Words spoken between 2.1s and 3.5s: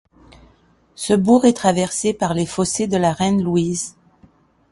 par les fossés de la reine